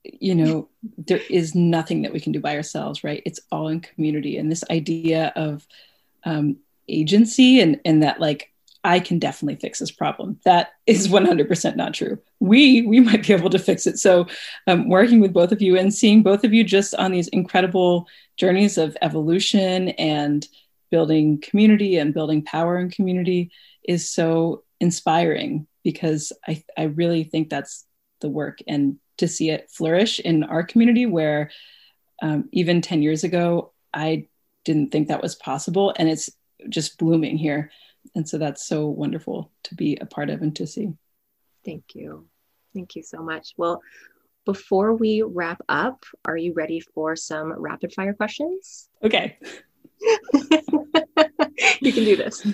[0.04, 3.22] you know, there is nothing that we can do by ourselves, right?
[3.24, 4.38] It's all in community.
[4.38, 5.68] And this idea of
[6.24, 6.58] um,
[6.88, 8.52] agency and, and that like,
[8.84, 10.40] I can definitely fix this problem.
[10.44, 12.20] That is 100% not true.
[12.40, 14.00] We we might be able to fix it.
[14.00, 14.28] So,
[14.68, 18.08] um, working with both of you and seeing both of you just on these incredible
[18.38, 20.48] journeys of evolution and
[20.90, 23.52] building community and building power in community
[23.84, 27.86] is so inspiring because I, I really think that's
[28.20, 31.52] the work and to see it flourish in our community where
[32.22, 34.28] um, even 10 years ago i
[34.64, 36.30] didn't think that was possible and it's
[36.70, 37.72] just blooming here
[38.16, 40.90] and so that's so wonderful to be a part of and to see
[41.66, 42.28] thank you
[42.74, 43.82] thank you so much well
[44.46, 49.38] before we wrap up are you ready for some rapid fire questions okay
[51.80, 52.46] you can do this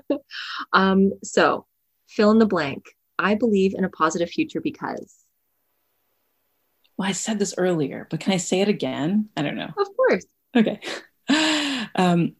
[0.72, 1.66] um, so
[2.12, 2.84] fill in the blank.
[3.18, 5.16] I believe in a positive future because.
[6.96, 9.28] Well, I said this earlier, but can I say it again?
[9.36, 9.70] I don't know.
[9.76, 10.26] Of course.
[10.56, 10.80] Okay.
[11.94, 12.36] Um,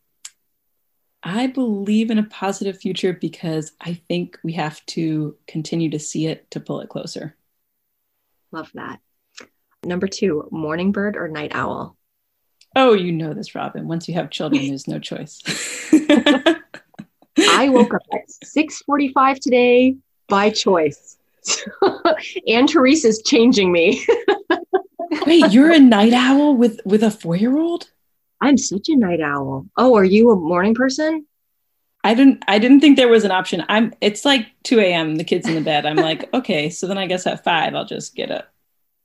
[1.22, 6.26] I believe in a positive future because I think we have to continue to see
[6.26, 7.36] it to pull it closer.
[8.50, 9.00] Love that.
[9.84, 11.96] Number two, morning bird or night owl?
[12.74, 13.86] Oh, you know this, Robin.
[13.86, 15.42] Once you have children, there's no choice.
[17.38, 19.96] I woke up at 6:45 today
[20.28, 21.18] by choice.
[22.48, 24.04] Anne Therese is changing me.
[25.26, 27.90] Wait, you're a night owl with with a four year old?
[28.42, 29.66] I'm such a night owl.
[29.76, 31.26] Oh, are you a morning person?
[32.04, 33.64] I didn't I didn't think there was an option.
[33.68, 35.16] I'm it's like 2 a.m.
[35.16, 35.86] The kid's in the bed.
[35.86, 38.52] I'm like, okay, so then I guess at five I'll just get up.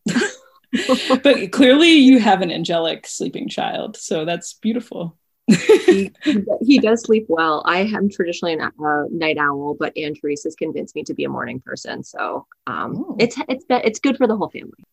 [1.23, 3.95] but clearly you have an angelic sleeping child.
[3.95, 6.11] So that's beautiful he,
[6.61, 7.63] he does sleep well.
[7.65, 11.23] I am traditionally a uh, night owl, but Anne Therese has convinced me to be
[11.23, 12.03] a morning person.
[12.03, 13.15] So um, oh.
[13.19, 14.83] it's it's it's good for the whole family.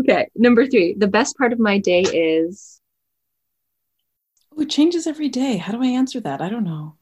[0.00, 0.94] Okay, number three.
[0.96, 2.80] The best part of my day is.
[4.56, 5.56] Oh, it changes every day.
[5.56, 6.40] How do I answer that?
[6.40, 6.96] I don't know.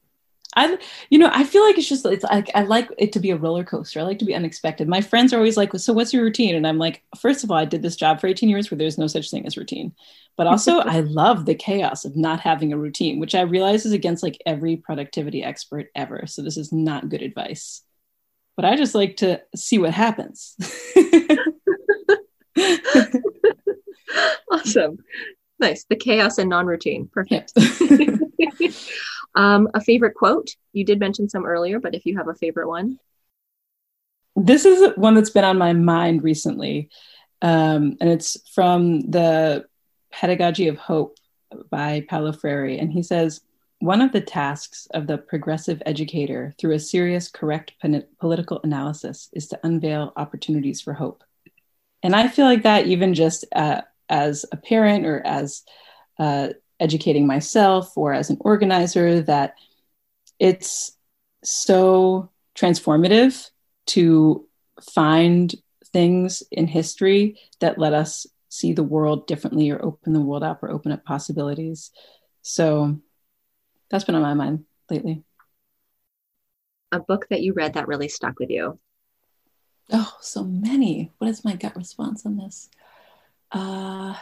[0.56, 0.78] I,
[1.10, 3.36] you know, I feel like it's just it's like I like it to be a
[3.36, 4.00] roller coaster.
[4.00, 4.88] I like to be unexpected.
[4.88, 7.56] My friends are always like, "So what's your routine?" And I'm like, first of all,
[7.56, 9.92] I did this job for 18 years where there's no such thing as routine,
[10.36, 13.92] but also I love the chaos of not having a routine, which I realize is
[13.92, 16.24] against like every productivity expert ever.
[16.26, 17.82] So this is not good advice,
[18.56, 20.56] but I just like to see what happens.
[24.50, 24.98] awesome,
[25.58, 25.84] nice.
[25.88, 27.52] The chaos and non-routine, perfect.
[29.34, 30.50] Um, a favorite quote?
[30.72, 32.98] You did mention some earlier, but if you have a favorite one.
[34.36, 36.88] This is one that's been on my mind recently.
[37.42, 39.66] Um, and it's from the
[40.12, 41.16] Pedagogy of Hope
[41.70, 42.78] by Paulo Freire.
[42.78, 43.40] And he says,
[43.78, 47.72] one of the tasks of the progressive educator through a serious, correct
[48.18, 51.24] political analysis is to unveil opportunities for hope.
[52.02, 55.62] And I feel like that, even just uh, as a parent or as
[56.18, 56.48] uh,
[56.78, 59.54] educating myself or as an organizer that
[60.38, 60.96] it's
[61.44, 63.50] so transformative
[63.86, 64.46] to
[64.92, 65.54] find
[65.92, 70.62] things in history that let us see the world differently or open the world up
[70.62, 71.90] or open up possibilities.
[72.42, 72.98] So
[73.90, 75.22] that's been on my mind lately.
[76.92, 78.78] A book that you read that really stuck with you?
[79.92, 81.12] Oh, so many.
[81.18, 82.68] What is my gut response on this?
[83.50, 84.14] Uh,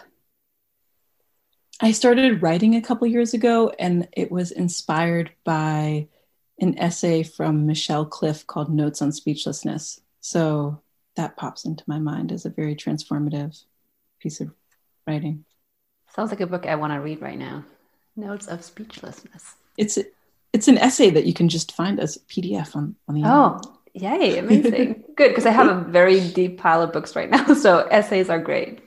[1.80, 6.08] I started writing a couple years ago, and it was inspired by
[6.60, 10.00] an essay from Michelle Cliff called Notes on Speechlessness.
[10.20, 10.80] So
[11.16, 13.62] that pops into my mind as a very transformative
[14.20, 14.50] piece of
[15.06, 15.44] writing.
[16.14, 17.64] Sounds like a book I want to read right now.
[18.16, 19.54] Notes of Speechlessness.
[19.76, 19.98] It's
[20.52, 23.60] it's an essay that you can just find as a PDF on, on the Oh,
[24.00, 25.04] yay, amazing.
[25.16, 27.54] Good, because I have a very deep pile of books right now.
[27.54, 28.80] So essays are great.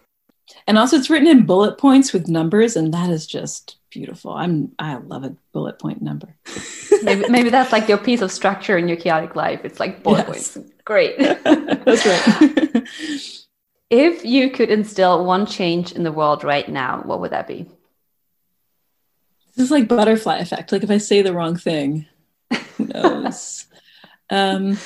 [0.68, 4.32] And also it's written in bullet points with numbers, and that is just beautiful.
[4.32, 6.36] I'm I love a bullet point number.
[7.04, 9.62] maybe, maybe that's like your piece of structure in your chaotic life.
[9.64, 10.56] It's like bullet yes.
[10.56, 10.70] points.
[10.86, 11.18] Great.
[11.20, 12.88] that's right.
[13.90, 17.66] if you could instill one change in the world right now, what would that be?
[19.56, 20.72] This is like butterfly effect.
[20.72, 22.06] Like if I say the wrong thing,
[22.78, 23.66] who knows?
[24.32, 24.78] Um,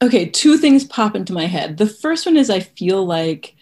[0.00, 1.76] okay, two things pop into my head.
[1.78, 3.56] The first one is I feel like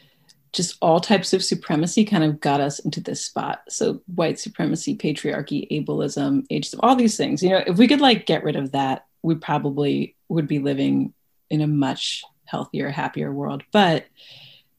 [0.52, 3.62] just all types of supremacy kind of got us into this spot.
[3.68, 7.42] So white supremacy, patriarchy, ableism, ageism, all these things.
[7.42, 11.12] You know, if we could like get rid of that, we probably would be living
[11.50, 13.62] in a much healthier, happier world.
[13.72, 14.06] But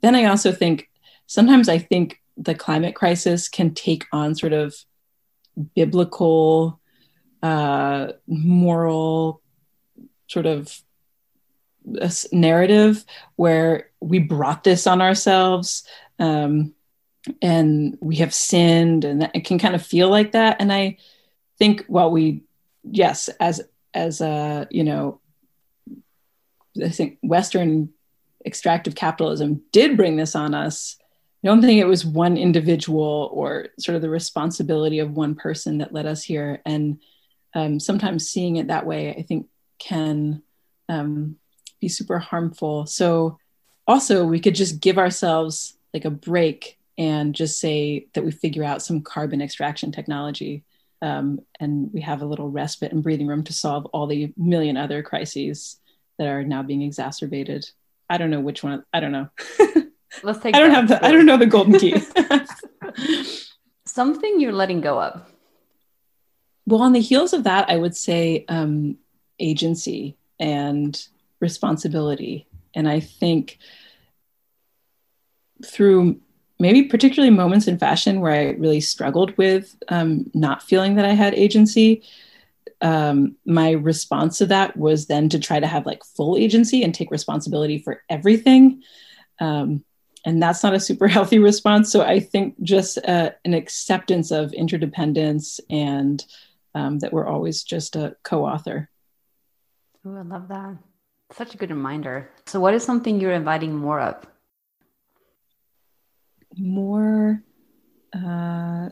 [0.02, 0.89] then I also think
[1.28, 4.76] sometimes I think the climate crisis can take on sort of
[5.76, 6.80] biblical,
[7.48, 9.41] uh, moral
[10.28, 10.82] sort of
[12.34, 13.06] narrative
[13.38, 15.84] where we brought this on ourselves
[16.20, 16.74] um,
[17.41, 20.58] and we have sinned and it can kind of feel like that.
[20.60, 20.98] And i
[21.58, 22.43] think while we
[22.84, 23.62] yes as
[23.93, 25.20] as a you know
[26.84, 27.89] i think western
[28.45, 30.98] extractive capitalism did bring this on us
[31.43, 35.80] i don't think it was one individual or sort of the responsibility of one person
[35.80, 36.62] that led us here.
[36.66, 37.00] And
[37.58, 39.47] um, sometimes seeing it that way i think
[39.80, 40.41] can
[40.89, 41.38] um,
[41.80, 42.86] be super harmful.
[42.86, 43.38] So
[43.88, 48.64] also we could just give ourselves like a break and just say that we figure
[48.64, 50.64] out some carbon extraction technology
[51.01, 54.78] um, and we have a little respite and breathing room to solve all the million
[54.78, 55.80] other crises
[56.18, 57.70] that are now being exacerbated.
[58.10, 58.84] I don't know which one.
[58.91, 59.30] I don't know.
[60.24, 60.55] Let's take.
[60.55, 61.05] I don't have the.
[61.05, 62.01] I don't know the golden key.
[63.86, 65.22] Something you're letting go of.
[66.68, 68.97] Well, on the heels of that, I would say um,
[69.39, 71.01] agency and
[71.39, 72.45] responsibility.
[72.76, 73.57] And I think
[75.65, 76.20] through
[76.59, 81.13] maybe particularly moments in fashion where I really struggled with um, not feeling that I
[81.13, 82.03] had agency,
[82.82, 86.93] um, my response to that was then to try to have like full agency and
[86.93, 88.84] take responsibility for everything.
[89.39, 89.86] Um,
[90.26, 91.91] and that's not a super healthy response.
[91.91, 96.26] So I think just uh, an acceptance of interdependence and
[96.78, 98.89] um, that we're always just a co author.
[100.05, 100.78] Oh, I love that.
[101.32, 102.30] Such a good reminder.
[102.45, 104.25] So, what is something you're inviting more of?
[106.55, 107.43] More,
[108.13, 108.89] uh,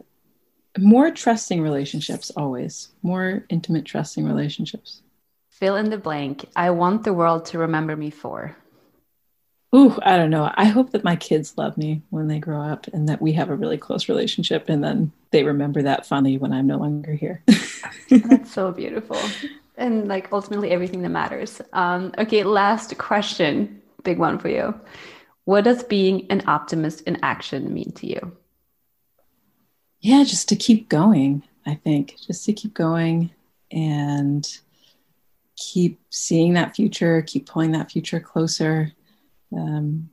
[0.78, 2.32] more trusting relationships.
[2.36, 5.02] Always more intimate, trusting relationships.
[5.52, 6.46] Fill in the blank.
[6.56, 8.58] I want the world to remember me for.
[9.76, 10.50] Ooh, I don't know.
[10.56, 13.50] I hope that my kids love me when they grow up and that we have
[13.50, 17.44] a really close relationship and then they remember that funny when I'm no longer here.
[18.10, 19.20] That's so beautiful
[19.78, 21.62] and like ultimately everything that matters.
[21.74, 24.80] Um, okay, last question, big one for you.
[25.44, 28.38] What does being an optimist in action mean to you?
[30.00, 33.32] Yeah, just to keep going, I think, just to keep going
[33.72, 34.48] and
[35.58, 38.92] keep seeing that future, keep pulling that future closer,
[39.54, 40.10] um,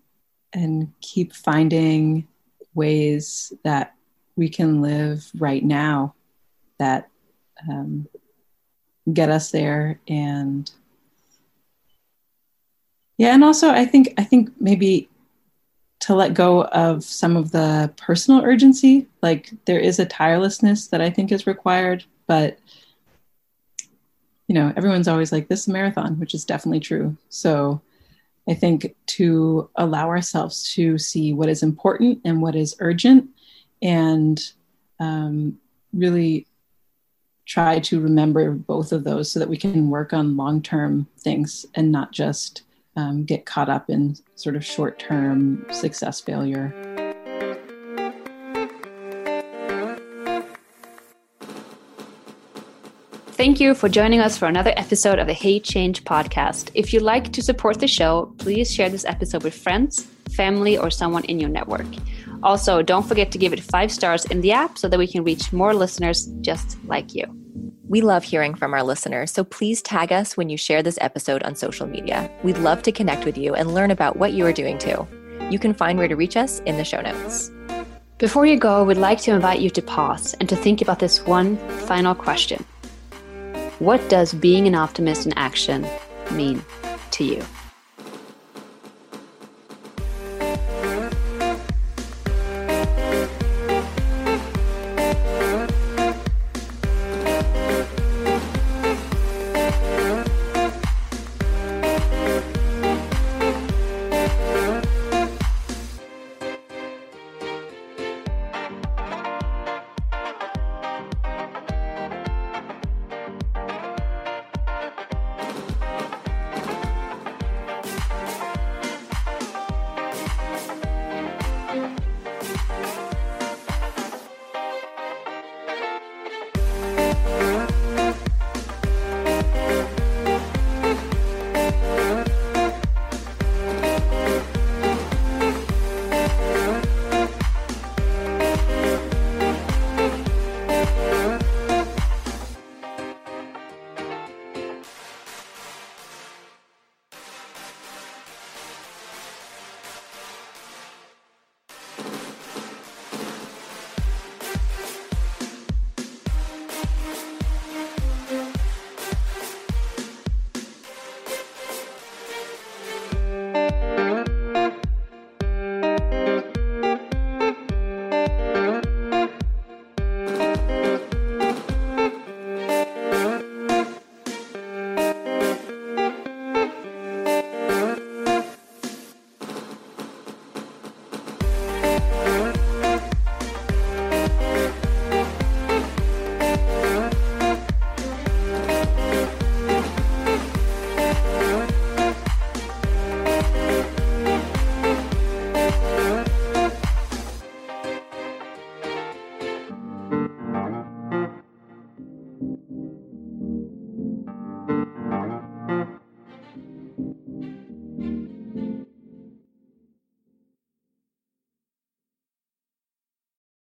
[0.52, 2.26] and keep finding
[2.74, 3.94] ways that
[4.36, 6.14] we can live right now
[6.78, 7.08] that
[7.68, 8.08] um,
[9.12, 10.70] get us there and
[13.18, 15.08] yeah and also i think i think maybe
[15.98, 21.00] to let go of some of the personal urgency like there is a tirelessness that
[21.00, 22.58] i think is required but
[24.52, 27.16] you know everyone's always like this is a marathon which is definitely true.
[27.30, 27.80] So
[28.48, 33.28] i think to allow ourselves to see what is important and what is urgent
[33.82, 34.52] and
[35.00, 35.58] um,
[35.92, 36.46] really
[37.44, 41.66] try to remember both of those so that we can work on long term things
[41.74, 42.62] and not just
[42.96, 46.72] um, get caught up in sort of short term success failure.
[53.42, 56.70] Thank you for joining us for another episode of the Hey Change podcast.
[56.74, 60.92] If you'd like to support the show, please share this episode with friends, family, or
[60.92, 61.88] someone in your network.
[62.44, 65.24] Also, don't forget to give it five stars in the app so that we can
[65.24, 67.24] reach more listeners just like you.
[67.88, 71.42] We love hearing from our listeners, so please tag us when you share this episode
[71.42, 72.30] on social media.
[72.44, 75.04] We'd love to connect with you and learn about what you are doing too.
[75.50, 77.50] You can find where to reach us in the show notes.
[78.18, 81.26] Before you go, we'd like to invite you to pause and to think about this
[81.26, 81.56] one
[81.88, 82.64] final question
[83.82, 85.84] What does being an optimist in action
[86.30, 86.64] mean
[87.10, 87.42] to you?